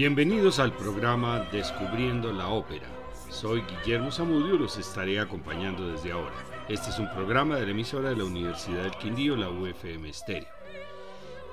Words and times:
Bienvenidos 0.00 0.58
al 0.60 0.74
programa 0.74 1.46
Descubriendo 1.52 2.32
la 2.32 2.48
Ópera. 2.48 2.88
Soy 3.28 3.60
Guillermo 3.60 4.10
Zamudio 4.10 4.54
y 4.54 4.58
los 4.58 4.78
estaré 4.78 5.20
acompañando 5.20 5.92
desde 5.92 6.12
ahora. 6.12 6.36
Este 6.70 6.88
es 6.88 6.98
un 6.98 7.10
programa 7.10 7.56
de 7.56 7.66
la 7.66 7.72
emisora 7.72 8.08
de 8.08 8.16
la 8.16 8.24
Universidad 8.24 8.84
del 8.84 8.96
Quindío, 8.96 9.36
la 9.36 9.50
UFM 9.50 10.10
Stereo. 10.10 10.48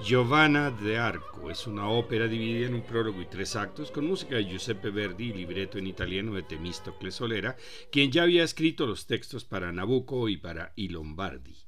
Giovanna 0.02 0.72
de 0.72 0.98
Arco 0.98 1.52
es 1.52 1.68
una 1.68 1.90
ópera 1.90 2.30
dividida 2.30 2.68
en 2.68 2.76
un 2.76 2.84
prólogo 2.84 3.22
y 3.22 3.26
tres 3.26 3.58
actos 3.58 3.92
con 3.92 4.08
música 4.08 4.38
de 4.38 4.46
Giuseppe 4.46 4.92
Verdi 4.92 5.26
y 5.26 5.34
libreto 5.34 5.78
en 5.78 5.88
italiano 5.88 6.34
de 6.34 6.44
Temístocle 6.44 7.12
Solera, 7.12 7.58
quien 7.92 8.14
ya 8.14 8.24
había 8.24 8.46
escrito 8.46 8.86
los 8.86 9.08
textos 9.08 9.44
para 9.44 9.74
Nabucco 9.74 10.30
y 10.30 10.38
para 10.38 10.72
I 10.78 10.88
Lombardi. 10.88 11.68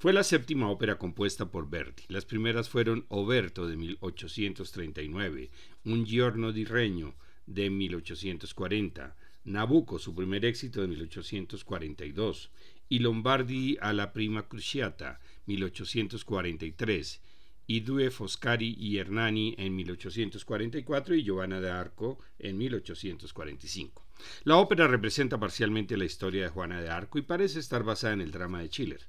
Fue 0.00 0.12
la 0.12 0.22
séptima 0.22 0.70
ópera 0.70 0.96
compuesta 0.96 1.50
por 1.50 1.68
Verdi. 1.68 2.04
Las 2.06 2.24
primeras 2.24 2.68
fueron 2.68 3.04
Oberto 3.08 3.66
de 3.66 3.76
1839, 3.76 5.50
Un 5.88 6.04
giorno 6.04 6.52
di 6.52 6.64
regno 6.64 7.14
de 7.46 7.70
1840, 7.70 9.16
Nabucco, 9.44 9.98
su 9.98 10.14
primer 10.14 10.44
éxito 10.44 10.82
de 10.82 10.88
1842, 10.88 12.50
y 12.90 12.98
Lombardi 12.98 13.78
a 13.80 13.94
la 13.94 14.12
prima 14.12 14.46
cruciata 14.46 15.18
1843 15.46 17.22
y 17.68 17.80
Due 17.80 18.10
Foscari 18.10 18.76
y 18.78 18.98
Hernani 18.98 19.54
en 19.56 19.74
1844 19.76 21.14
y 21.14 21.22
Giovanna 21.22 21.58
de 21.58 21.70
Arco 21.70 22.18
en 22.38 22.58
1845. 22.58 24.04
La 24.44 24.58
ópera 24.58 24.88
representa 24.88 25.40
parcialmente 25.40 25.96
la 25.96 26.04
historia 26.04 26.42
de 26.42 26.50
Juana 26.50 26.82
de 26.82 26.90
Arco 26.90 27.16
y 27.18 27.22
parece 27.22 27.60
estar 27.60 27.82
basada 27.82 28.12
en 28.12 28.20
el 28.20 28.30
drama 28.30 28.60
de 28.60 28.68
Schiller. 28.68 29.06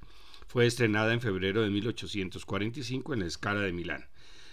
Fue 0.48 0.66
estrenada 0.66 1.12
en 1.12 1.20
febrero 1.20 1.62
de 1.62 1.72
1845 1.72 3.16
en 3.16 3.20
la 3.20 3.30
Scala 3.30 3.60
de 3.60 3.74
Milán. 3.74 4.08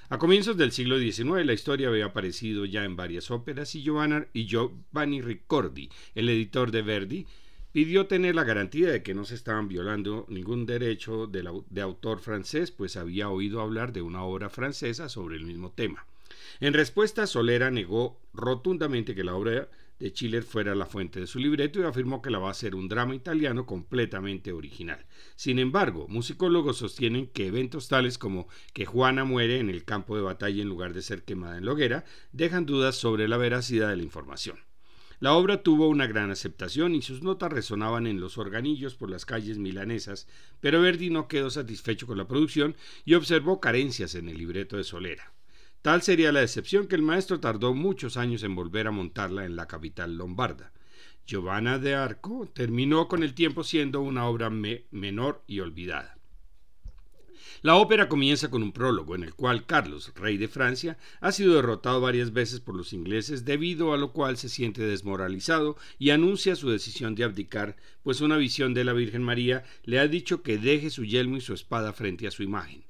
A 0.09 0.19
comienzos 0.19 0.57
del 0.57 0.71
siglo 0.71 1.01
XIX 1.01 1.45
la 1.45 1.53
historia 1.53 1.89
había 1.89 2.05
aparecido 2.05 2.65
ya 2.65 2.85
en 2.85 2.95
varias 2.95 3.33
óperas 3.33 3.75
y, 3.75 3.83
Giovanni 3.83 5.21
Ricordi, 5.21 5.91
el 6.15 6.29
editor 6.29 6.71
de 6.71 6.83
Verdi, 6.83 7.27
pidió 7.73 8.07
tener 8.07 8.37
la 8.37 8.45
garantía 8.45 8.89
de 8.89 9.03
que 9.03 9.15
no 9.15 9.25
se 9.25 9.35
estaban 9.35 9.67
violando 9.67 10.25
ningún 10.29 10.65
derecho 10.65 11.27
de, 11.27 11.81
autor 11.81 12.21
francés, 12.21 12.71
pues 12.71 12.97
había 12.97 13.31
oído 13.31 13.61
hablar 13.61 13.93
de 13.93 14.03
una 14.03 14.23
obra 14.23 14.49
francesa 14.49 15.09
sobre 15.09 15.37
el 15.37 15.45
mismo 15.45 15.73
tema. 15.73 16.07
En 16.61 16.73
respuesta, 16.73 17.27
Solera 17.27 17.73
negó 17.73 18.21
rotundamente 18.33 19.17
que 19.17 19.25
la 19.25 19.35
obra 19.35 19.69
de 19.99 20.11
Schiller 20.11 20.43
fuera 20.43 20.75
la 20.75 20.87
fuente 20.87 21.21
de 21.21 21.27
su 21.27 21.39
libreto 21.39 21.81
y 21.81 21.85
afirmó 21.85 22.21
que 22.21 22.31
la 22.31 22.39
va 22.39 22.51
a 22.51 22.55
ser 22.55 22.75
un 22.75 22.89
drama 22.89 23.15
italiano 23.15 23.67
completamente 23.67 24.53
original. 24.53 25.07
Sin 25.37 25.59
embargo, 25.59 26.07
musicólogos 26.09 26.79
sostienen 26.79 27.29
que 27.29 27.47
eventos 27.47 27.89
tales 27.89 28.19
como 28.19 28.49
que 28.73 28.87
Juana 28.87 29.25
muere 29.25 29.59
en 29.59 29.71
el 29.71 29.85
campo 29.85 30.17
de 30.17 30.23
batalla 30.23 30.63
en 30.63 30.69
lugar 30.69 30.93
de 30.93 31.03
ser 31.03 31.25
quemada 31.25 31.57
en 31.59 31.65
la 31.65 31.73
hoguera 31.73 32.05
dejan 32.33 32.67
dudas 32.67 32.97
sobre 32.97 33.29
la 33.29 33.37
veracidad 33.37 33.89
de 33.89 33.97
la 33.97 34.03
información. 34.03 34.59
La 35.19 35.33
obra 35.33 35.63
tuvo 35.63 35.89
una 35.89 36.07
gran 36.07 36.31
aceptación 36.31 36.95
y 36.95 37.01
sus 37.01 37.23
notas 37.23 37.51
resonaban 37.51 38.07
en 38.07 38.21
los 38.21 38.37
organillos 38.37 38.95
por 38.95 39.09
las 39.11 39.25
calles 39.25 39.57
milanesas, 39.57 40.29
pero 40.61 40.83
Verdi 40.83 41.09
no 41.09 41.27
quedó 41.27 41.49
satisfecho 41.49 42.07
con 42.07 42.19
la 42.19 42.29
producción 42.29 42.77
y 43.07 43.15
observó 43.15 43.59
carencias 43.59 44.15
en 44.15 44.29
el 44.29 44.37
libreto 44.37 44.77
de 44.77 44.85
Solera. 44.85 45.33
Tal 45.87 46.03
sería 46.03 46.33
la 46.33 46.41
decepción 46.41 46.89
que 46.89 46.97
el 46.97 47.03
maestro 47.03 47.39
tardó 47.39 47.73
muchos 47.73 48.17
años 48.17 48.43
en 48.43 48.57
volver 48.57 48.89
a 48.89 48.91
montarla 48.91 49.45
en 49.45 49.55
la 49.55 49.69
capital 49.69 50.17
lombarda. 50.17 50.73
Giovanna 51.29 51.79
de 51.79 51.95
Arco 51.95 52.51
terminó 52.53 53.07
con 53.07 53.23
el 53.23 53.35
tiempo 53.35 53.63
siendo 53.63 54.01
una 54.01 54.27
obra 54.27 54.51
menor 54.51 55.45
y 55.47 55.61
olvidada. 55.61 56.19
La 57.63 57.77
ópera 57.77 58.09
comienza 58.09 58.51
con 58.51 58.65
un 58.65 58.73
prólogo 58.73 59.15
en 59.15 59.23
el 59.23 59.35
cual 59.35 59.65
Carlos, 59.65 60.13
rey 60.17 60.37
de 60.39 60.49
Francia, 60.49 60.99
ha 61.21 61.31
sido 61.31 61.55
derrotado 61.55 62.01
varias 62.01 62.33
veces 62.33 62.59
por 62.59 62.75
los 62.75 62.93
ingleses, 62.93 63.45
debido 63.45 63.95
a 63.95 63.97
lo 63.97 64.13
cual 64.13 64.39
se 64.39 64.49
siente 64.49 64.83
desmoralizado 64.83 65.77
y 66.01 66.11
anuncia 66.11 66.57
su 66.57 66.69
decisión 66.69 67.15
de 67.15 67.23
abdicar, 67.23 67.77
pues 68.03 68.21
una 68.21 68.37
visión 68.37 68.75
de 68.75 68.83
la 68.83 68.93
Virgen 68.93 69.23
María 69.23 69.63
le 69.85 70.01
ha 70.01 70.09
dicho 70.09 70.43
que 70.43 70.59
deje 70.59 70.91
su 70.91 71.05
yelmo 71.05 71.37
y 71.37 71.43
su 71.43 71.55
espada 71.55 71.93
frente 71.93 72.27
a 72.27 72.33
su 72.33 72.43
imagen. 72.43 72.86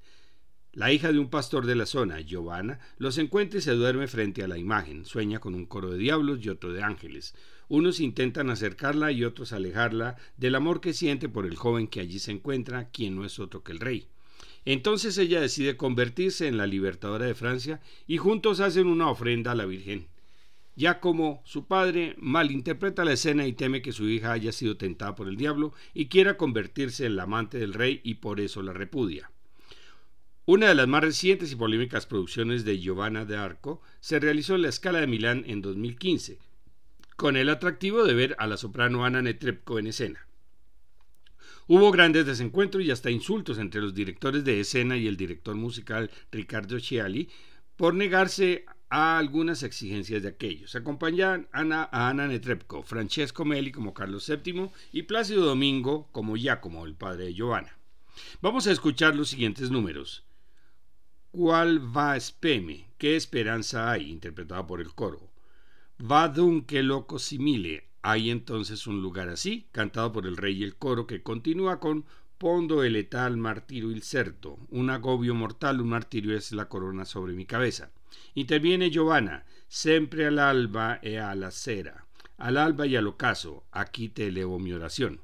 La 0.76 0.92
hija 0.92 1.10
de 1.10 1.18
un 1.18 1.30
pastor 1.30 1.64
de 1.64 1.74
la 1.74 1.86
zona, 1.86 2.20
Giovanna, 2.20 2.80
los 2.98 3.16
encuentra 3.16 3.60
y 3.60 3.62
se 3.62 3.72
duerme 3.72 4.08
frente 4.08 4.42
a 4.42 4.46
la 4.46 4.58
imagen. 4.58 5.06
Sueña 5.06 5.38
con 5.38 5.54
un 5.54 5.64
coro 5.64 5.90
de 5.90 5.96
diablos 5.96 6.40
y 6.42 6.50
otro 6.50 6.70
de 6.74 6.82
ángeles. 6.82 7.34
Unos 7.68 7.98
intentan 7.98 8.50
acercarla 8.50 9.10
y 9.10 9.24
otros 9.24 9.54
alejarla 9.54 10.16
del 10.36 10.54
amor 10.54 10.82
que 10.82 10.92
siente 10.92 11.30
por 11.30 11.46
el 11.46 11.56
joven 11.56 11.88
que 11.88 12.00
allí 12.00 12.18
se 12.18 12.32
encuentra, 12.32 12.90
quien 12.90 13.16
no 13.16 13.24
es 13.24 13.38
otro 13.38 13.64
que 13.64 13.72
el 13.72 13.80
rey. 13.80 14.08
Entonces 14.66 15.16
ella 15.16 15.40
decide 15.40 15.78
convertirse 15.78 16.46
en 16.46 16.58
la 16.58 16.66
libertadora 16.66 17.24
de 17.24 17.34
Francia 17.34 17.80
y 18.06 18.18
juntos 18.18 18.60
hacen 18.60 18.86
una 18.86 19.08
ofrenda 19.08 19.52
a 19.52 19.54
la 19.54 19.64
Virgen. 19.64 20.08
Ya 20.74 21.00
como 21.00 21.40
su 21.46 21.66
padre 21.66 22.16
malinterpreta 22.18 23.06
la 23.06 23.14
escena 23.14 23.46
y 23.46 23.54
teme 23.54 23.80
que 23.80 23.92
su 23.92 24.10
hija 24.10 24.32
haya 24.32 24.52
sido 24.52 24.76
tentada 24.76 25.14
por 25.14 25.26
el 25.26 25.38
diablo 25.38 25.72
y 25.94 26.08
quiera 26.08 26.36
convertirse 26.36 27.06
en 27.06 27.16
la 27.16 27.22
amante 27.22 27.56
del 27.56 27.72
rey 27.72 28.02
y 28.04 28.16
por 28.16 28.40
eso 28.40 28.60
la 28.60 28.74
repudia. 28.74 29.30
Una 30.48 30.68
de 30.68 30.76
las 30.76 30.86
más 30.86 31.02
recientes 31.02 31.50
y 31.50 31.56
polémicas 31.56 32.06
producciones 32.06 32.64
de 32.64 32.78
Giovanna 32.78 33.24
de 33.24 33.36
Arco 33.36 33.82
se 33.98 34.20
realizó 34.20 34.54
en 34.54 34.62
la 34.62 34.68
Escala 34.68 35.00
de 35.00 35.08
Milán 35.08 35.42
en 35.48 35.60
2015, 35.60 36.38
con 37.16 37.36
el 37.36 37.48
atractivo 37.48 38.04
de 38.04 38.14
ver 38.14 38.36
a 38.38 38.46
la 38.46 38.56
soprano 38.56 39.04
Ana 39.04 39.22
Netrebko 39.22 39.80
en 39.80 39.88
escena. 39.88 40.28
Hubo 41.66 41.90
grandes 41.90 42.26
desencuentros 42.26 42.84
y 42.84 42.92
hasta 42.92 43.10
insultos 43.10 43.58
entre 43.58 43.80
los 43.80 43.92
directores 43.92 44.44
de 44.44 44.60
escena 44.60 44.96
y 44.96 45.08
el 45.08 45.16
director 45.16 45.56
musical 45.56 46.12
Ricardo 46.30 46.78
Chiali 46.78 47.28
por 47.74 47.94
negarse 47.94 48.66
a 48.88 49.18
algunas 49.18 49.64
exigencias 49.64 50.22
de 50.22 50.28
aquellos. 50.28 50.76
Acompañaban 50.76 51.48
a 51.50 52.08
Ana 52.08 52.28
Netrebko, 52.28 52.84
Francesco 52.84 53.44
Meli 53.44 53.72
como 53.72 53.92
Carlos 53.92 54.28
VII 54.28 54.70
y 54.92 55.02
Plácido 55.02 55.44
Domingo 55.44 56.08
como 56.12 56.36
Giacomo, 56.36 56.86
el 56.86 56.94
padre 56.94 57.24
de 57.24 57.34
Giovanna. 57.34 57.76
Vamos 58.40 58.68
a 58.68 58.70
escuchar 58.70 59.16
los 59.16 59.30
siguientes 59.30 59.72
números. 59.72 60.22
¿Cuál 61.38 61.94
va 61.94 62.18
speme? 62.18 62.88
¿Qué 62.96 63.14
esperanza 63.14 63.90
hay? 63.90 64.10
interpretado 64.10 64.66
por 64.66 64.80
el 64.80 64.94
coro. 64.94 65.30
Va 66.00 66.28
dunque 66.28 66.82
loco 66.82 67.18
simile, 67.18 67.90
hay 68.00 68.30
entonces 68.30 68.86
un 68.86 69.02
lugar 69.02 69.28
así, 69.28 69.68
cantado 69.70 70.10
por 70.14 70.26
el 70.26 70.38
rey 70.38 70.56
y 70.56 70.64
el 70.64 70.76
coro, 70.76 71.06
que 71.06 71.22
continúa 71.22 71.78
con 71.78 72.06
Pondo 72.38 72.82
el 72.82 72.94
letal 72.94 73.36
martirio 73.36 73.90
il 73.90 74.02
certo, 74.02 74.58
un 74.70 74.88
agobio 74.88 75.34
mortal, 75.34 75.82
un 75.82 75.90
martirio 75.90 76.34
es 76.34 76.52
la 76.52 76.70
corona 76.70 77.04
sobre 77.04 77.34
mi 77.34 77.44
cabeza. 77.44 77.90
Interviene 78.32 78.90
Giovanna, 78.90 79.44
siempre 79.68 80.24
al 80.24 80.38
alba 80.38 81.00
e 81.02 81.18
a 81.18 81.34
la 81.34 81.50
cera, 81.50 82.06
al 82.38 82.56
alba 82.56 82.86
y 82.86 82.96
al 82.96 83.08
ocaso, 83.08 83.64
aquí 83.72 84.08
te 84.08 84.28
elevo 84.28 84.58
mi 84.58 84.72
oración. 84.72 85.20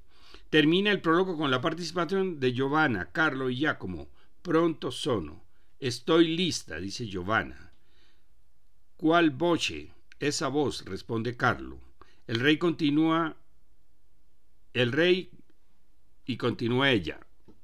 Termina 0.51 0.91
el 0.91 1.01
prólogo 1.01 1.39
con 1.39 1.51
la 1.51 1.63
participación 1.63 2.39
de 2.39 2.53
Giovanna, 2.53 3.13
Carlo 3.13 3.49
y 3.49 3.57
Giacomo. 3.57 4.11
Pronto 4.43 4.91
sono. 4.91 5.52
Estoy 5.83 6.29
lista, 6.29 6.79
dice 6.79 7.09
Giovanna. 7.09 7.73
¿Cuál 8.97 9.31
voce 9.31 9.91
Esa 10.21 10.47
voz, 10.47 10.85
responde 10.85 11.37
Carlo. 11.37 11.81
El 12.29 12.39
rey 12.39 12.57
continúa. 12.57 13.37
El 14.73 14.93
rey 14.93 15.33
y 16.25 16.37
continúa 16.37 16.93
ella. 16.93 17.19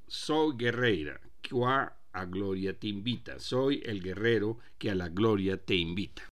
Soy 0.08 0.56
guerrera, 0.56 1.20
que 1.40 1.54
a 1.64 2.24
gloria 2.24 2.76
te 2.76 2.88
invita. 2.88 3.38
Soy 3.38 3.82
el 3.86 4.02
guerrero 4.02 4.58
que 4.78 4.90
a 4.90 4.96
la 4.96 5.08
gloria 5.10 5.56
te 5.56 5.76
invita. 5.76 6.28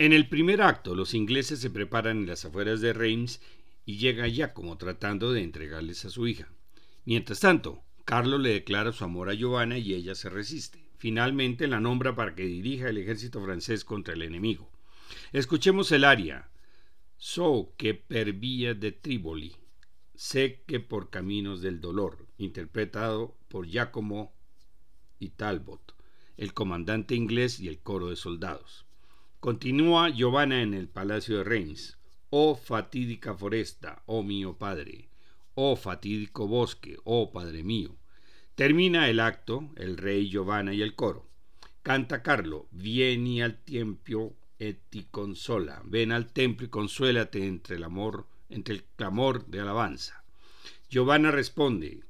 En 0.00 0.14
el 0.14 0.30
primer 0.30 0.62
acto, 0.62 0.94
los 0.94 1.12
ingleses 1.12 1.60
se 1.60 1.68
preparan 1.68 2.20
en 2.20 2.26
las 2.26 2.46
afueras 2.46 2.80
de 2.80 2.94
Reims 2.94 3.38
y 3.84 3.98
llega 3.98 4.54
como 4.54 4.78
tratando 4.78 5.30
de 5.30 5.42
entregarles 5.42 6.06
a 6.06 6.08
su 6.08 6.26
hija. 6.26 6.48
Mientras 7.04 7.40
tanto, 7.40 7.84
Carlos 8.06 8.40
le 8.40 8.48
declara 8.48 8.92
su 8.92 9.04
amor 9.04 9.28
a 9.28 9.34
Giovanna 9.34 9.76
y 9.76 9.92
ella 9.92 10.14
se 10.14 10.30
resiste. 10.30 10.82
Finalmente 10.96 11.66
la 11.66 11.80
nombra 11.80 12.16
para 12.16 12.34
que 12.34 12.46
dirija 12.46 12.88
el 12.88 12.96
ejército 12.96 13.44
francés 13.44 13.84
contra 13.84 14.14
el 14.14 14.22
enemigo. 14.22 14.70
Escuchemos 15.32 15.92
el 15.92 16.04
aria. 16.04 16.48
So 17.18 17.74
que 17.76 17.92
per 17.92 18.32
vía 18.32 18.72
de 18.72 18.92
Triboli, 18.92 19.54
sé 20.14 20.62
que 20.66 20.80
por 20.80 21.10
caminos 21.10 21.60
del 21.60 21.78
dolor, 21.78 22.26
interpretado 22.38 23.36
por 23.48 23.66
Giacomo 23.66 24.32
y 25.18 25.28
Talbot, 25.28 25.94
el 26.38 26.54
comandante 26.54 27.14
inglés 27.14 27.60
y 27.60 27.68
el 27.68 27.80
coro 27.80 28.08
de 28.08 28.16
soldados. 28.16 28.86
Continúa 29.40 30.10
Giovanna 30.10 30.60
en 30.60 30.74
el 30.74 30.86
palacio 30.86 31.38
de 31.38 31.44
Reims. 31.44 31.96
Oh 32.28 32.54
fatídica 32.54 33.32
foresta, 33.32 34.02
oh 34.04 34.22
mío 34.22 34.58
padre, 34.58 35.08
oh 35.54 35.76
fatídico 35.76 36.46
bosque, 36.46 36.98
oh 37.04 37.32
padre 37.32 37.62
mío. 37.62 37.96
Termina 38.54 39.08
el 39.08 39.18
acto, 39.18 39.70
el 39.76 39.96
rey 39.96 40.28
Giovanna 40.28 40.74
y 40.74 40.82
el 40.82 40.94
coro. 40.94 41.26
Canta 41.82 42.22
Carlo, 42.22 42.68
vieni 42.70 43.40
al 43.40 43.56
tempio 43.64 44.34
et 44.58 44.78
ti 44.90 45.06
consola. 45.10 45.80
Ven 45.86 46.12
al 46.12 46.26
templo 46.34 46.66
y 46.66 46.68
consuélate 46.68 47.46
entre 47.46 47.76
el 47.76 47.84
amor, 47.84 48.26
entre 48.50 48.74
el 48.74 48.84
clamor 48.94 49.46
de 49.46 49.60
alabanza. 49.60 50.22
Giovanna 50.90 51.30
responde, 51.30 52.02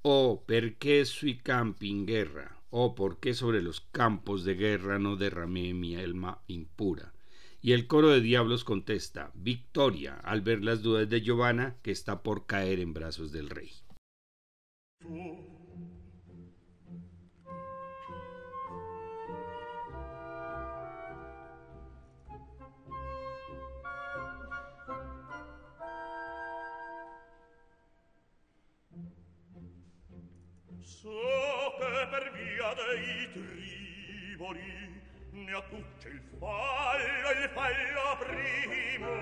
oh, 0.00 0.42
perché 0.46 1.04
sui 1.04 1.36
campi 1.36 2.02
guerra, 2.06 2.61
Oh, 2.74 2.94
¿por 2.94 3.20
qué 3.20 3.34
sobre 3.34 3.60
los 3.60 3.82
campos 3.82 4.44
de 4.44 4.54
guerra 4.54 4.98
no 4.98 5.16
derramé 5.16 5.74
mi 5.74 5.94
alma 5.94 6.42
impura? 6.46 7.12
Y 7.60 7.72
el 7.72 7.86
coro 7.86 8.08
de 8.08 8.22
diablos 8.22 8.64
contesta, 8.64 9.30
Victoria, 9.34 10.14
al 10.24 10.40
ver 10.40 10.64
las 10.64 10.80
dudas 10.80 11.06
de 11.10 11.20
Giovanna, 11.20 11.76
que 11.82 11.90
está 11.90 12.22
por 12.22 12.46
caer 12.46 12.80
en 12.80 12.94
brazos 12.94 13.30
del 13.30 13.50
rey. 13.50 13.72
a 32.72 32.74
dei 32.74 33.28
triboli, 33.32 35.02
ne 35.30 35.52
a 35.52 35.62
tutti 35.62 36.06
il 36.08 36.22
fallo, 36.38 37.30
il 37.30 37.50
fallo 37.52 38.16
primo. 38.18 39.14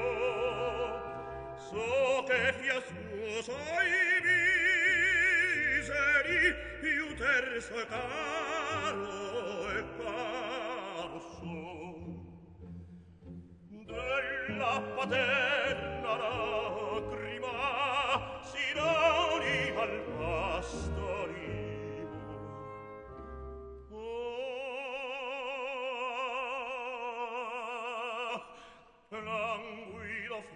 So 1.56 2.24
che 2.28 2.52
fiascoso 2.60 3.52
i 3.52 4.20
miseri, 5.80 6.54
più 6.80 7.14
terso 7.16 7.80
e 7.80 7.86
caro 7.86 9.70
e 9.70 9.84
caro 9.98 11.20
son. 11.38 11.98
Della 13.68 14.74
paterna 14.96 16.16
lacrima 16.16 17.56
si 18.44 18.72
doni 18.74 19.58
al 19.76 19.96
pastore, 20.16 21.29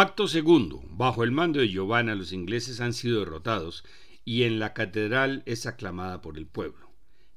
Acto 0.00 0.28
segundo. 0.28 0.80
Bajo 0.90 1.24
el 1.24 1.32
mando 1.32 1.58
de 1.58 1.68
Giovanna 1.68 2.14
los 2.14 2.32
ingleses 2.32 2.80
han 2.80 2.92
sido 2.92 3.18
derrotados 3.18 3.82
y 4.24 4.44
en 4.44 4.60
la 4.60 4.72
catedral 4.72 5.42
es 5.44 5.66
aclamada 5.66 6.20
por 6.22 6.38
el 6.38 6.46
pueblo. 6.46 6.92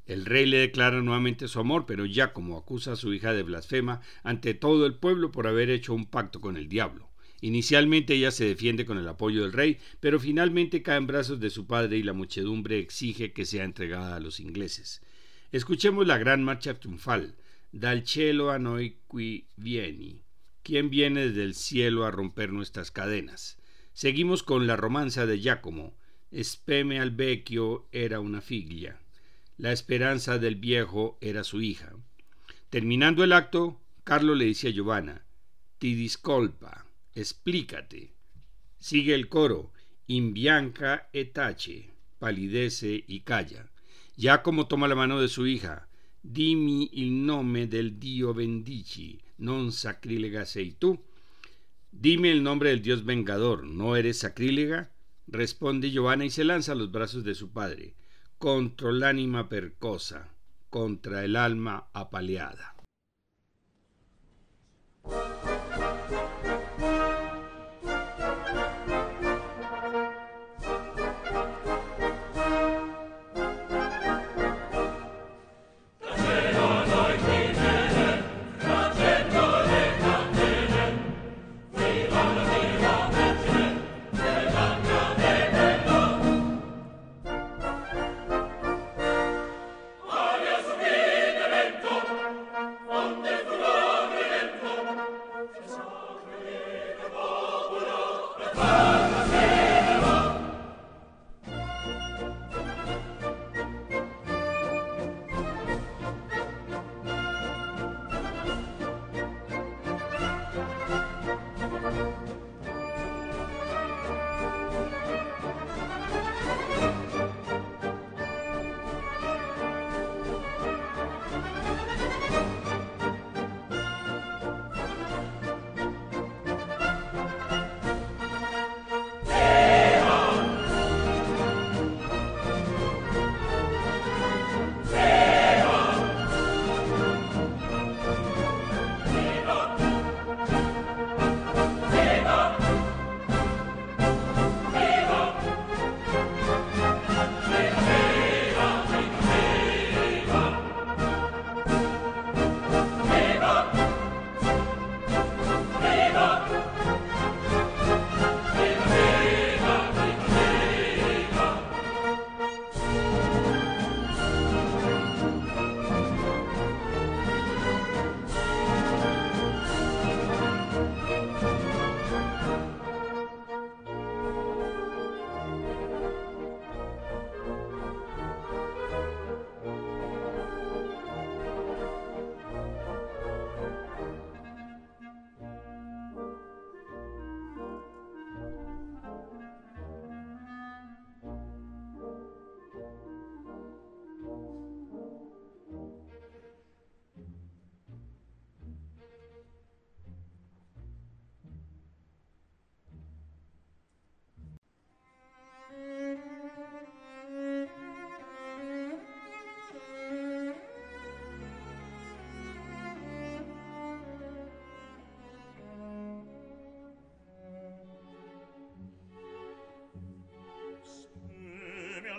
El 0.05 0.25
rey 0.25 0.45
le 0.45 0.57
declara 0.57 1.01
nuevamente 1.01 1.47
su 1.47 1.59
amor, 1.59 1.87
pero 1.87 2.05
ya 2.05 2.33
como 2.33 2.59
acusa 2.59 2.91
a 2.91 2.95
su 2.97 3.15
hija 3.15 3.33
de 3.33 3.41
blasfema 3.41 4.01
ante 4.21 4.53
todo 4.53 4.85
el 4.85 4.93
pueblo 4.93 5.31
por 5.31 5.47
haber 5.47 5.71
hecho 5.71 5.95
un 5.95 6.05
pacto 6.05 6.39
con 6.39 6.55
el 6.55 6.69
diablo. 6.69 7.09
Inicialmente 7.41 8.13
ella 8.13 8.29
se 8.29 8.45
defiende 8.45 8.85
con 8.85 8.99
el 8.99 9.07
apoyo 9.07 9.41
del 9.41 9.53
rey, 9.53 9.79
pero 9.99 10.19
finalmente 10.19 10.83
cae 10.83 10.97
en 10.97 11.07
brazos 11.07 11.39
de 11.39 11.49
su 11.49 11.65
padre 11.65 11.97
y 11.97 12.03
la 12.03 12.13
muchedumbre 12.13 12.77
exige 12.77 13.33
que 13.33 13.45
sea 13.45 13.63
entregada 13.63 14.17
a 14.17 14.19
los 14.19 14.39
ingleses. 14.39 15.01
Escuchemos 15.51 16.05
la 16.05 16.19
gran 16.19 16.43
marcha 16.43 16.79
triunfal, 16.79 17.33
Dal 17.71 18.05
cielo 18.05 18.51
a 18.51 18.59
noi 18.59 18.97
qui 19.07 19.47
vieni. 19.55 20.21
¿Quién 20.63 20.91
viene 20.91 21.27
desde 21.27 21.43
el 21.43 21.55
cielo 21.55 22.05
a 22.05 22.11
romper 22.11 22.51
nuestras 22.51 22.91
cadenas? 22.91 23.57
Seguimos 23.93 24.43
con 24.43 24.67
la 24.67 24.75
romanza 24.75 25.25
de 25.25 25.39
Giacomo. 25.39 25.95
Speme 26.31 26.99
al 26.99 27.11
vecchio 27.11 27.87
era 27.91 28.19
una 28.19 28.41
figlia. 28.41 28.99
La 29.57 29.71
esperanza 29.71 30.37
del 30.37 30.55
viejo 30.55 31.17
era 31.19 31.43
su 31.43 31.61
hija. 31.61 31.93
Terminando 32.69 33.23
el 33.23 33.33
acto, 33.33 33.81
Carlo 34.03 34.35
le 34.35 34.45
dice 34.45 34.67
a 34.67 34.71
Giovanna, 34.71 35.25
Ti 35.79 35.95
discolpa, 35.95 36.85
explícate. 37.15 38.13
Sigue 38.79 39.15
el 39.15 39.29
coro, 39.29 39.73
Imbianca 40.07 41.09
et 41.11 41.33
tace, 41.33 41.89
palidece 42.19 43.03
y 43.07 43.21
calla. 43.21 43.69
Giacomo 44.15 44.67
toma 44.67 44.87
la 44.87 44.95
mano 44.95 45.19
de 45.19 45.27
su 45.27 45.47
hija, 45.47 45.87
Dimi 46.21 46.89
il 47.01 47.11
nome 47.11 47.67
del 47.67 47.93
Dio 47.95 48.31
bendici, 48.33 49.19
non 49.41 49.73
sacrílega 49.73 50.45
sei 50.45 50.71
tú. 50.77 51.01
Dime 51.91 52.31
el 52.31 52.41
nombre 52.43 52.69
del 52.69 52.81
Dios 52.81 53.03
vengador, 53.03 53.65
¿no 53.65 53.95
eres 53.97 54.19
sacrílega? 54.19 54.91
Responde 55.27 55.91
Giovanna 55.91 56.25
y 56.25 56.29
se 56.29 56.45
lanza 56.45 56.71
a 56.71 56.75
los 56.75 56.91
brazos 56.91 57.23
de 57.23 57.35
su 57.35 57.51
padre, 57.51 57.95
contra 58.37 58.89
el 58.89 59.03
ánima 59.03 59.49
percosa, 59.49 60.29
contra 60.69 61.25
el 61.25 61.35
alma 61.35 61.89
apaleada. 61.93 62.75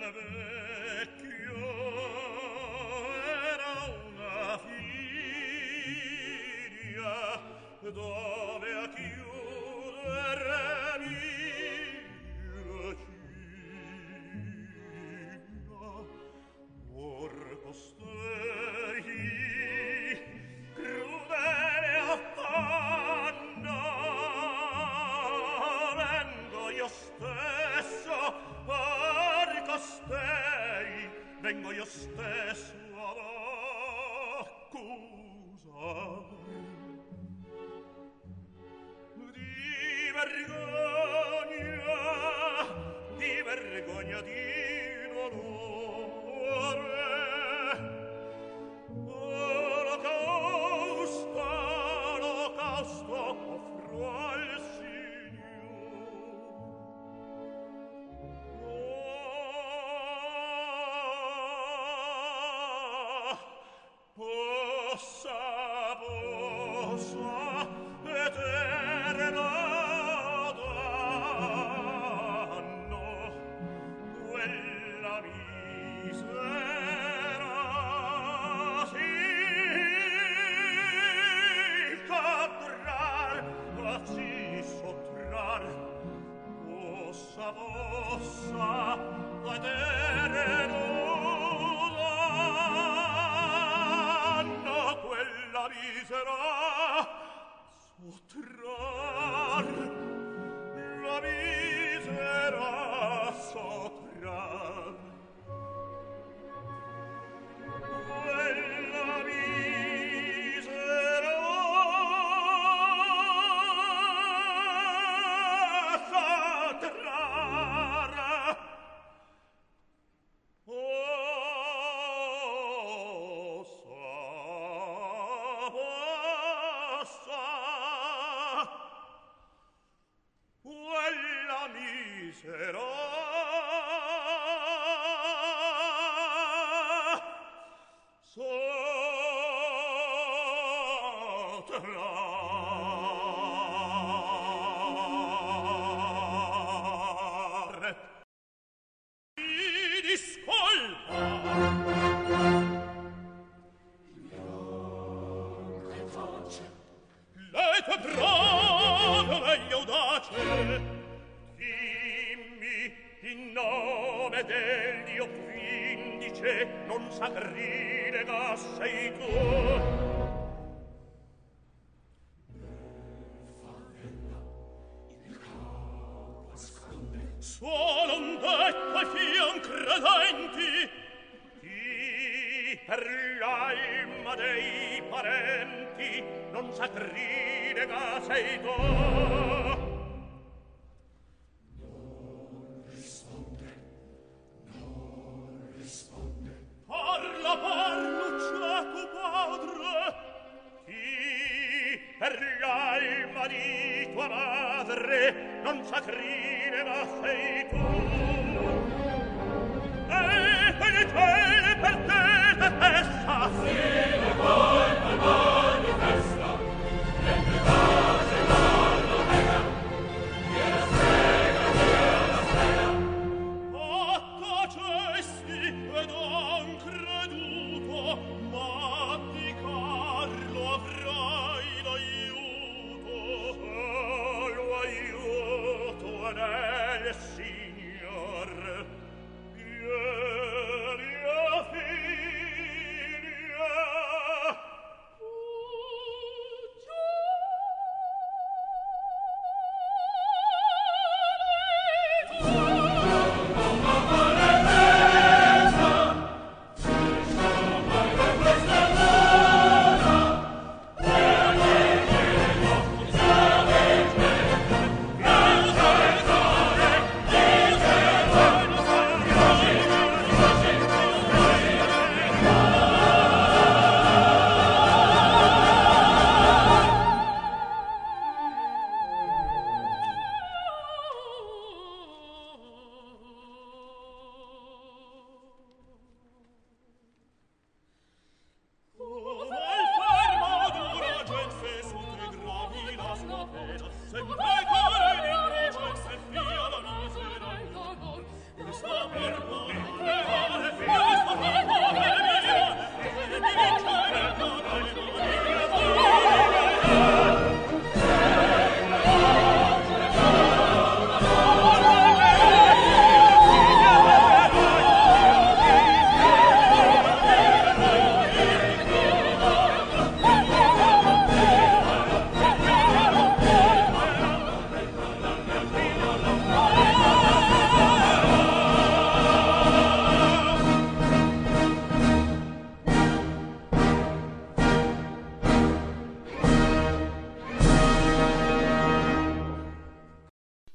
la 0.02 0.10
vera 0.10 0.61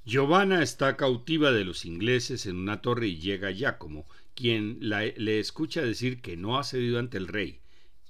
Giovanna 0.08 0.64
está 0.64 0.96
cautiva 0.96 1.52
de 1.52 1.66
los 1.66 1.84
ingleses 1.84 2.46
en 2.46 2.56
una 2.56 2.82
torre 2.82 3.08
y 3.08 3.18
llega 3.18 3.52
Giacomo, 3.52 4.08
quien 4.36 4.78
le 4.80 5.40
escucha 5.40 5.82
decir 5.82 6.22
que 6.22 6.38
no 6.38 6.58
ha 6.58 6.64
cedido 6.64 7.00
ante 7.00 7.18
el 7.18 7.28
rey. 7.28 7.60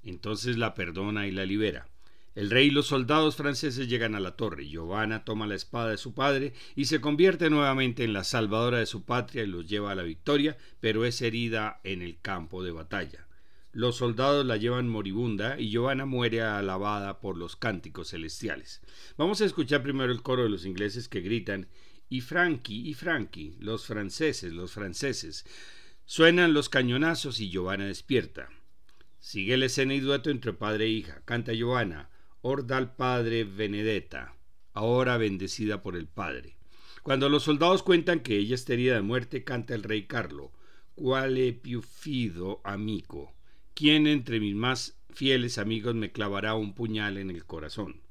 Entonces 0.03 0.59
la 0.59 0.75
perdona 0.75 1.25
y 1.25 1.31
la 1.31 1.47
libera. 1.47 1.87
El 2.35 2.51
rey 2.51 2.67
y 2.67 2.69
los 2.69 2.85
soldados 2.85 3.35
franceses 3.35 3.89
llegan 3.89 4.13
a 4.13 4.19
la 4.19 4.35
torre. 4.35 4.67
Giovanna 4.67 5.25
toma 5.25 5.47
la 5.47 5.55
espada 5.55 5.89
de 5.89 5.97
su 5.97 6.13
padre 6.13 6.53
y 6.75 6.85
se 6.85 7.01
convierte 7.01 7.49
nuevamente 7.49 8.03
en 8.03 8.13
la 8.13 8.23
salvadora 8.23 8.77
de 8.77 8.85
su 8.85 9.03
patria 9.03 9.43
y 9.43 9.47
los 9.47 9.67
lleva 9.67 9.91
a 9.91 9.95
la 9.95 10.03
victoria, 10.03 10.55
pero 10.79 11.03
es 11.03 11.19
herida 11.23 11.81
en 11.83 12.03
el 12.03 12.19
campo 12.21 12.63
de 12.63 12.73
batalla. 12.73 13.27
Los 13.73 13.97
soldados 13.97 14.45
la 14.45 14.57
llevan 14.57 14.87
moribunda 14.87 15.59
y 15.59 15.69
Giovanna 15.69 16.05
muere 16.05 16.41
alabada 16.41 17.19
por 17.19 17.37
los 17.37 17.55
cánticos 17.55 18.09
celestiales. 18.09 18.81
Vamos 19.17 19.41
a 19.41 19.45
escuchar 19.45 19.83
primero 19.83 20.11
el 20.11 20.21
coro 20.21 20.43
de 20.43 20.49
los 20.49 20.65
ingleses 20.65 21.07
que 21.07 21.21
gritan 21.21 21.67
y 22.09 22.21
Frankie, 22.21 22.89
y 22.89 22.93
Frankie, 22.93 23.55
los 23.59 23.85
franceses, 23.85 24.53
los 24.53 24.71
franceses. 24.71 25.45
Suenan 26.05 26.53
los 26.53 26.69
cañonazos 26.69 27.39
y 27.39 27.49
Giovanna 27.49 27.85
despierta. 27.85 28.49
Sigue 29.19 29.57
la 29.57 29.65
escena 29.65 29.93
y 29.93 29.99
dueto 29.99 30.29
entre 30.29 30.53
padre 30.53 30.85
e 30.85 30.89
hija. 30.89 31.21
Canta 31.25 31.53
Giovanna, 31.53 32.09
Orda 32.41 32.77
al 32.77 32.95
padre 32.95 33.43
Benedetta, 33.43 34.35
ahora 34.73 35.17
bendecida 35.17 35.81
por 35.81 35.95
el 35.95 36.07
padre. 36.07 36.55
Cuando 37.03 37.29
los 37.29 37.43
soldados 37.43 37.83
cuentan 37.83 38.21
que 38.21 38.37
ella 38.37 38.55
está 38.55 38.73
herida 38.73 38.95
de 38.95 39.01
muerte, 39.01 39.43
canta 39.43 39.75
el 39.75 39.83
rey 39.83 40.03
Carlo, 40.03 40.51
Quale 40.95 41.53
più 41.53 41.81
fido 41.81 42.59
amico. 42.63 43.33
¿Quién 43.73 44.07
entre 44.07 44.39
mis 44.39 44.55
más 44.55 44.97
fieles 45.11 45.57
amigos 45.57 45.93
me 45.93 46.11
clavará 46.11 46.55
un 46.55 46.73
puñal 46.73 47.17
en 47.17 47.29
el 47.29 47.45
corazón? 47.45 48.01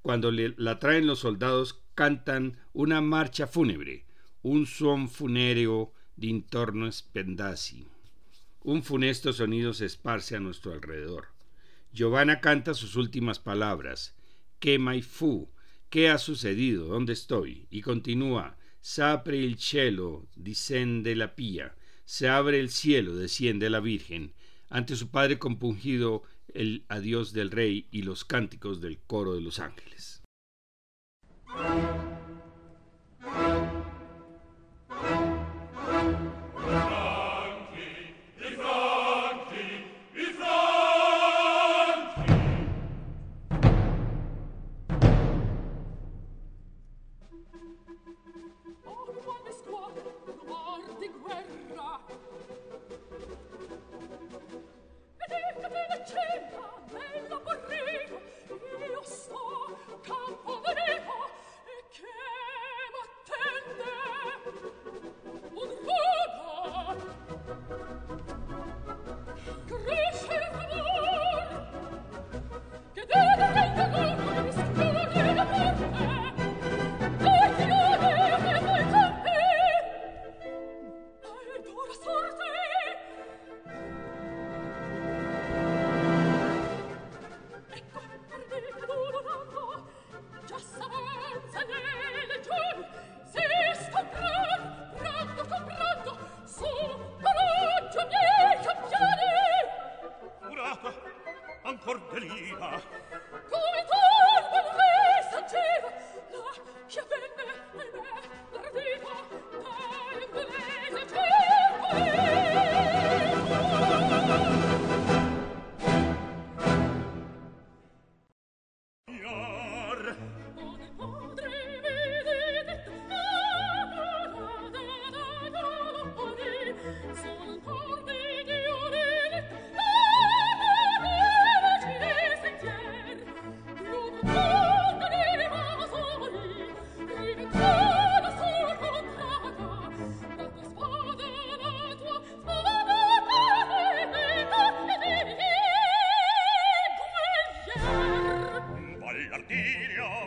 Cuando 0.00 0.30
la 0.30 0.78
traen 0.78 1.06
los 1.06 1.18
soldados, 1.18 1.79
cantan 1.94 2.56
una 2.72 3.00
marcha 3.00 3.46
fúnebre, 3.46 4.04
un 4.42 4.66
son 4.66 5.08
funéreo 5.08 5.92
d'intorno 6.16 6.90
spendasi. 6.90 7.86
Un 8.62 8.82
funesto 8.82 9.32
sonido 9.32 9.72
se 9.72 9.86
esparce 9.86 10.36
a 10.36 10.40
nuestro 10.40 10.72
alrededor. 10.72 11.28
Giovanna 11.92 12.40
canta 12.40 12.74
sus 12.74 12.96
últimas 12.96 13.38
palabras. 13.38 14.14
¿Qué 14.58 14.78
mai 14.78 15.02
fu? 15.02 15.50
¿Qué 15.88 16.08
ha 16.08 16.18
sucedido? 16.18 16.86
¿Dónde 16.86 17.14
estoy? 17.14 17.66
Y 17.70 17.80
continúa. 17.80 18.56
S'apre 18.80 19.36
il 19.38 19.58
cielo, 19.58 20.26
descende 20.36 21.14
la 21.16 21.34
pía. 21.34 21.74
Se 22.04 22.28
abre 22.28 22.60
el 22.60 22.70
cielo, 22.70 23.14
desciende 23.14 23.70
la 23.70 23.80
Virgen. 23.80 24.32
Ante 24.68 24.96
su 24.96 25.10
padre 25.10 25.38
compungido, 25.38 26.22
el 26.54 26.84
adiós 26.88 27.32
del 27.32 27.50
rey 27.50 27.88
y 27.90 28.02
los 28.02 28.24
cánticos 28.24 28.80
del 28.80 28.98
coro 28.98 29.34
de 29.34 29.40
los 29.40 29.58
ángeles. 29.58 30.09
Thank 31.56 31.82
you. 31.82 32.09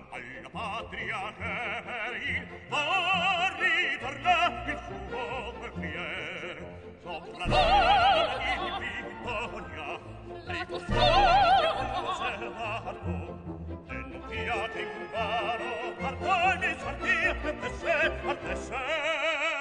alla 0.09 0.51
patria 0.51 1.21
che 1.37 1.83
per 1.85 2.15
il 2.25 2.47
va 2.71 3.53
ritorna 3.61 4.65
il 4.67 4.79
suo 4.87 5.53
perfier 5.61 6.57
sopra 7.03 7.45
la 7.47 7.61
di 8.39 8.55
vittoria 8.81 9.89
ricostruire 10.47 11.69
un 11.77 12.07
salvato 12.17 13.15
Entia 13.89 14.69
che 14.73 14.81
in 14.81 15.07
vano, 15.13 15.71
pardon 16.01 16.59
mi 16.61 16.71
sortir, 16.81 17.37
ardesse, 17.45 17.95
ardesse, 18.25 19.56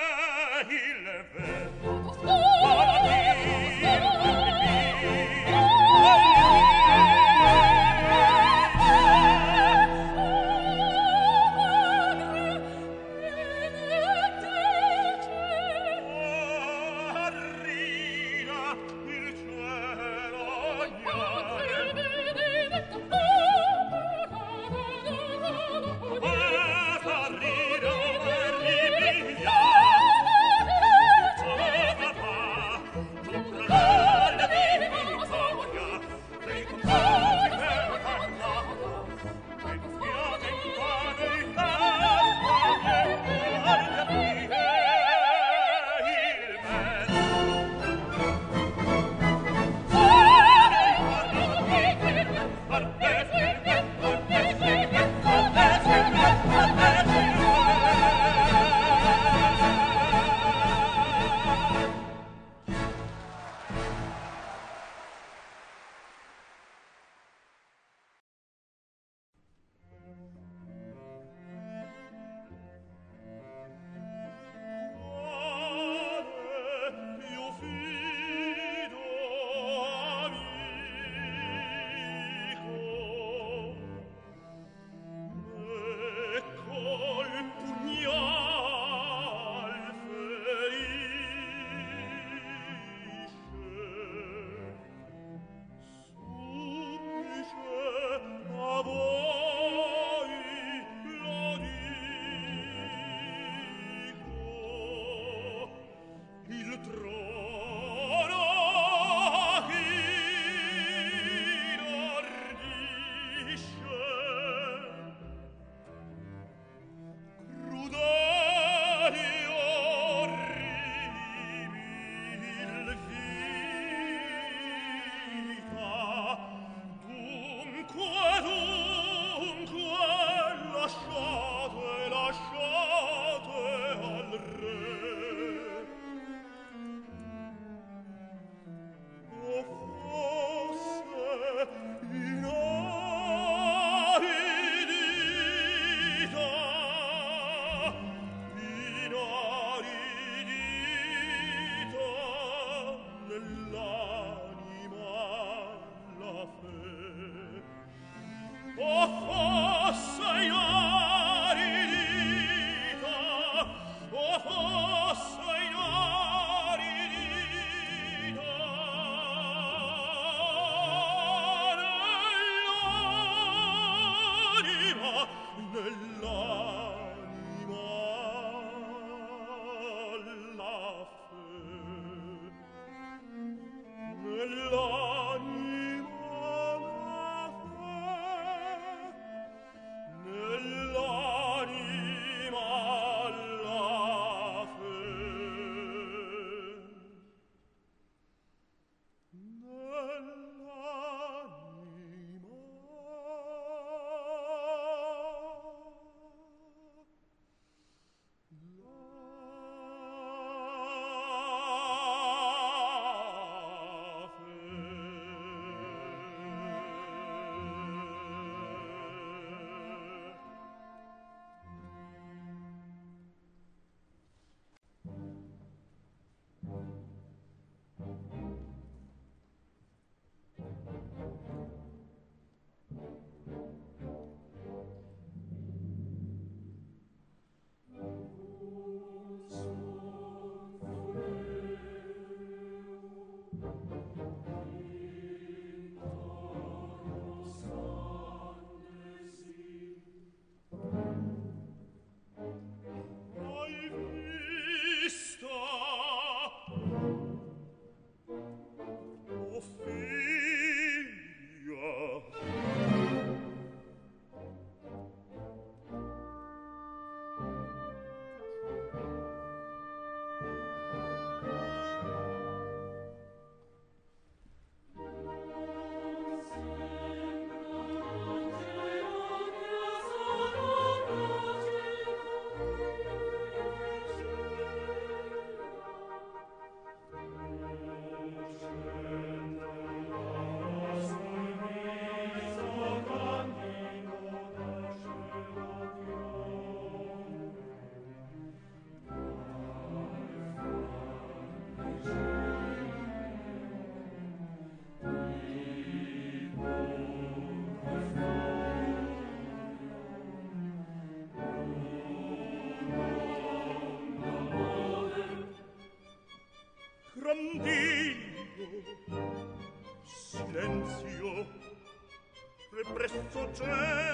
succede 323.35 324.04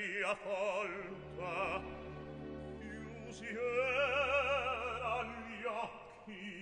pia 0.00 0.34
folta 0.34 1.82
chiusi 2.78 3.48
eran 3.48 5.28
gli 5.46 5.64
occhi. 5.64 6.59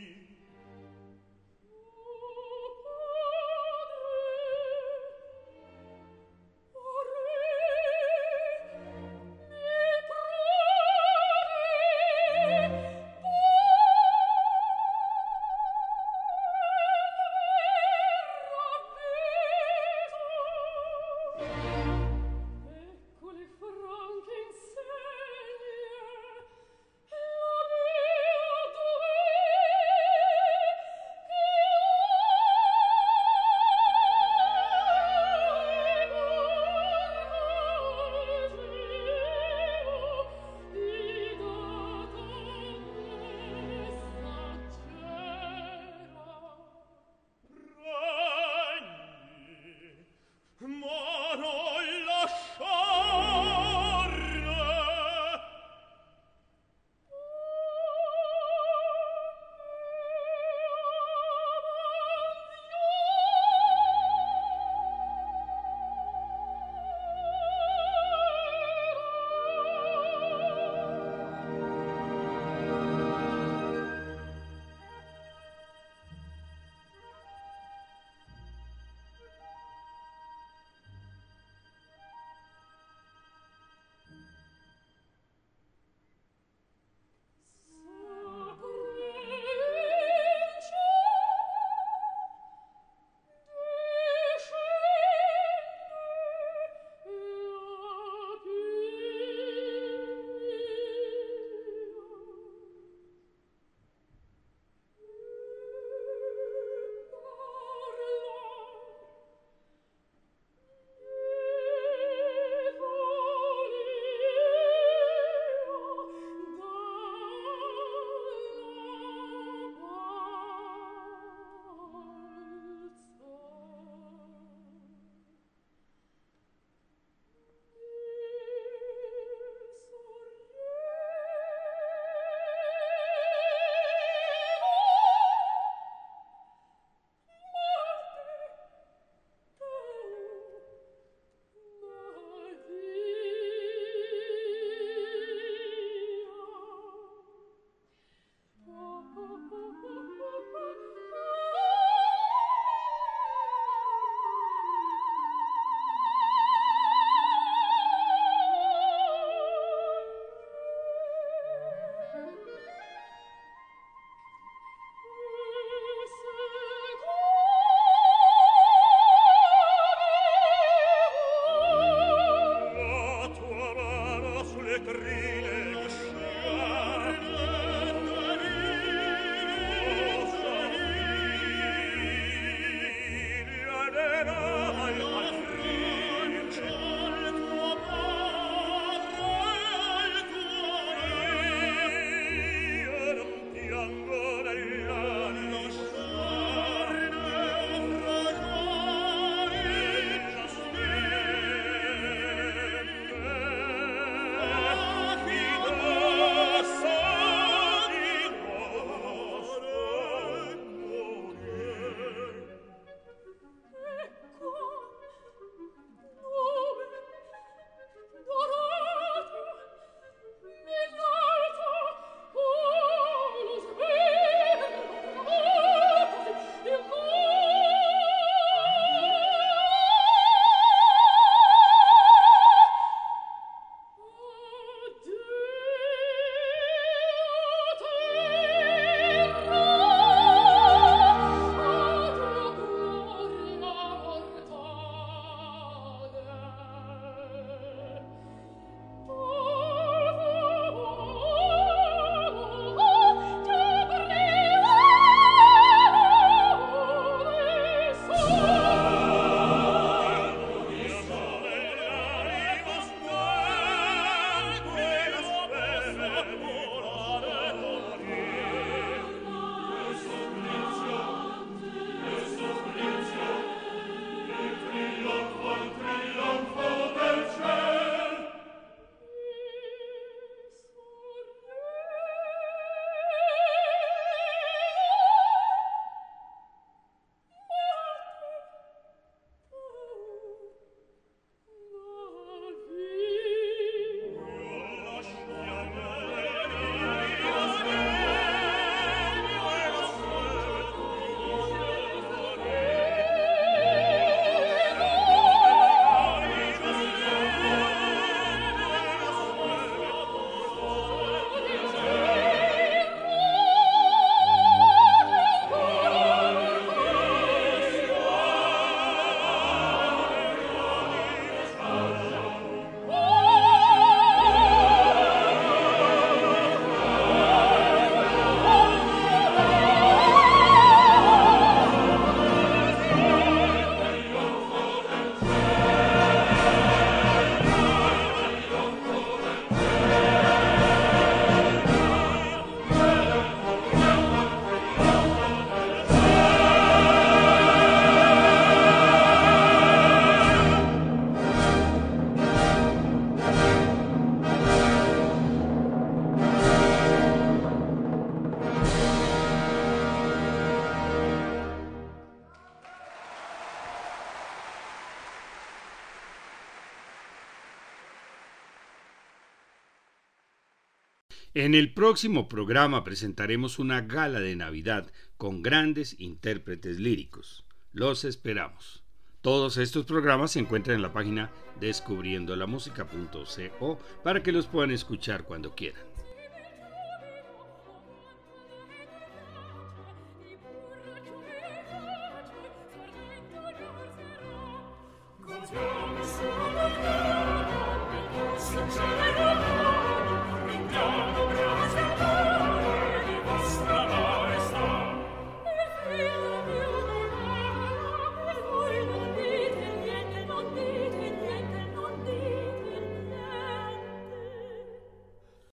En 371.38 371.54
el 371.54 371.72
próximo 371.72 372.28
programa 372.28 372.82
presentaremos 372.82 373.60
una 373.60 373.82
gala 373.82 374.18
de 374.18 374.34
Navidad 374.34 374.90
con 375.16 375.40
grandes 375.40 375.94
intérpretes 376.00 376.80
líricos. 376.80 377.44
Los 377.70 378.02
esperamos. 378.02 378.82
Todos 379.20 379.56
estos 379.56 379.86
programas 379.86 380.32
se 380.32 380.40
encuentran 380.40 380.74
en 380.74 380.82
la 380.82 380.92
página 380.92 381.30
descubriendolamusica.co 381.60 383.78
para 384.02 384.20
que 384.20 384.32
los 384.32 384.48
puedan 384.48 384.72
escuchar 384.72 385.22
cuando 385.22 385.54
quieran. 385.54 385.82